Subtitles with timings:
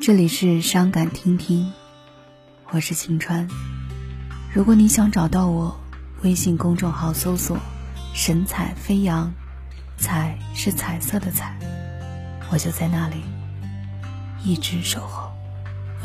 [0.00, 1.70] 这里是伤感听听，
[2.70, 3.46] 我是晴川。
[4.50, 5.78] 如果你想找到我，
[6.22, 7.58] 微信公众号搜索
[8.14, 9.30] “神采飞扬”，
[9.98, 11.54] 彩是彩色的彩，
[12.50, 13.16] 我就在那里，
[14.42, 15.30] 一直守候。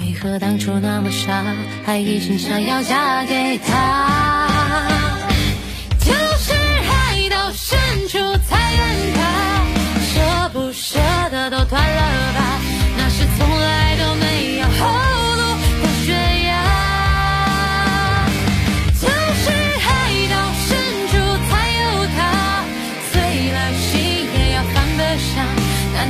[0.02, 1.46] 为何当初那么傻，
[1.86, 5.05] 还一心想要嫁给他？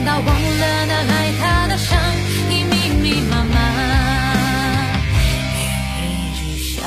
[0.06, 2.00] 到忘了那爱他的伤
[2.52, 3.56] 已密密麻麻？
[5.18, 5.20] 雨
[6.00, 6.04] 一
[6.38, 6.40] 直
[6.76, 6.84] 下，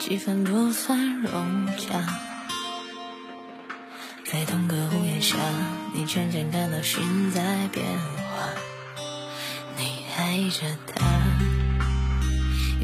[0.00, 2.02] 气氛不算融洽。
[4.24, 5.36] 在同个屋檐下，
[5.94, 7.40] 你渐渐感到心在
[7.72, 8.48] 变化。
[9.76, 11.06] 你爱着他，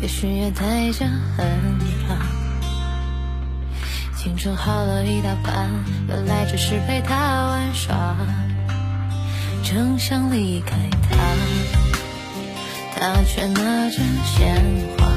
[0.01, 1.05] 也许也带着
[1.37, 2.36] 恨吧。
[4.27, 5.71] 青春耗了一大半，
[6.09, 7.15] 本来只是陪他
[7.47, 8.17] 玩耍。
[9.63, 11.17] 正想离开他，
[12.97, 14.61] 他却拿着鲜
[14.99, 15.15] 花，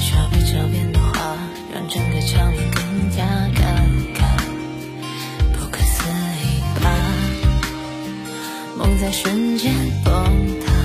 [0.00, 1.36] 说比这边的话，
[1.72, 3.22] 让整个场面更加
[3.54, 3.62] 尴
[4.16, 4.22] 尬。
[5.56, 6.02] 不可思
[6.42, 6.90] 议吧，
[8.76, 10.12] 梦在瞬间崩
[10.66, 10.77] 塌。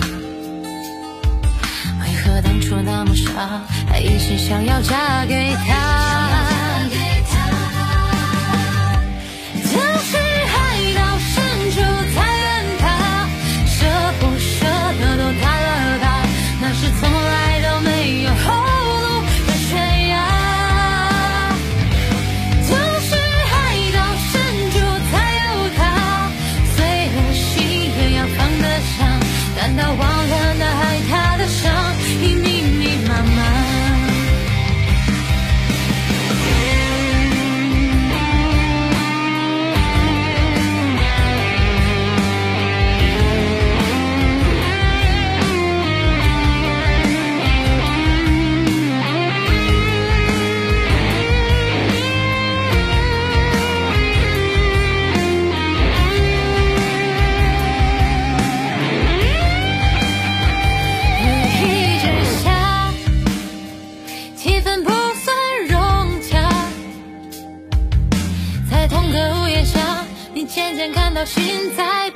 [2.44, 6.13] 当初那么傻，还一心想要嫁给他？
[71.14, 71.44] 到现
[71.76, 72.10] 在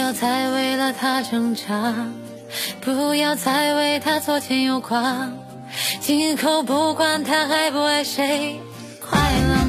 [0.00, 1.94] 不要再为了他挣扎，
[2.80, 5.28] 不要再为他左牵右挂，
[6.00, 8.58] 今后不管他爱不爱谁，
[8.98, 9.59] 快乐。